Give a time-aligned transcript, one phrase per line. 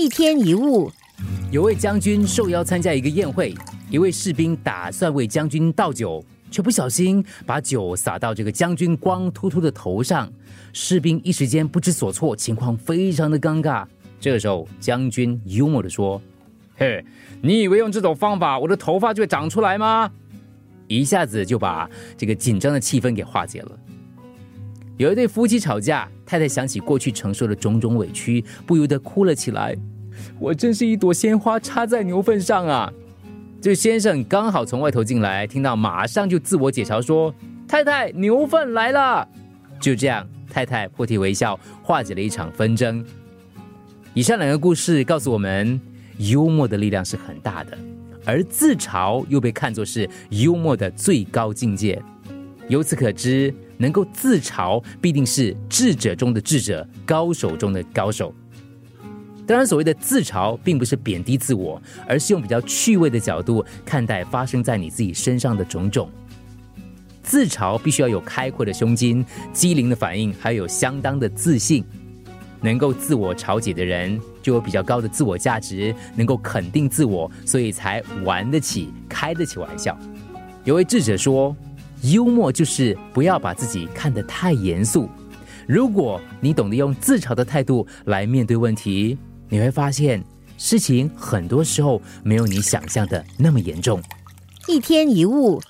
[0.00, 0.90] 一天一物，
[1.50, 3.54] 有位将军受邀参加一个宴会，
[3.90, 10.32] 一位士兵打算为将军倒酒，却不小心把酒洒到这个将军光秃秃的头上。
[10.72, 13.84] 士兵一时间不知所措，情况非常的尴尬。
[14.18, 16.18] 这个时候，将军幽默的说
[16.78, 17.04] ：“嘿，
[17.42, 20.10] 你以为用这种方法，我的头发就会长出来吗？”
[20.88, 21.86] 一下子就把
[22.16, 23.78] 这个紧张的气氛给化解了。
[24.96, 29.76] 有一对夫妻吵架，太太想起过去承受的种种委屈，不由得哭了起来。
[30.38, 32.92] 我真是一朵鲜花插在牛粪上啊！
[33.60, 37.34] 这先生刚好从外头进来，听到马上就自我解嘲说
[37.68, 39.26] ：“太太，牛粪来了。”
[39.80, 43.04] 就这样，太太破涕为笑，化解了一场纷争。
[44.14, 45.80] 以上两个故事告诉我们，
[46.18, 47.76] 幽默的力量是很大的，
[48.24, 52.02] 而自嘲又被看作是幽默的最高境界。
[52.68, 53.54] 由此可知。
[53.80, 58.30] 能够自嘲，必定是智者中的智者，高手中的高手。
[59.50, 66.08] 当然，所谓的自嘲，并不是贬低自我，而是用比较趣味的角度看待发生在你自己身上的种种。
[67.20, 71.84] 自嘲必须要有开阔的胸襟、机灵的反应，还有相当的自信。
[72.60, 79.98] 能够自我嘲解的人，就有比较高的自我价值，能够肯定自我，所以才玩得起、开得起玩笑。
[80.62, 81.56] 有位智者说。
[82.02, 85.06] 幽默就是不要把自己看得太严肃。
[85.66, 89.18] 如果你懂得用自嘲的态度来面对问题，
[89.50, 90.24] 你会发现
[90.56, 94.00] 事情很多时候没有你想象的那么严重。
[94.66, 95.60] 一天一物。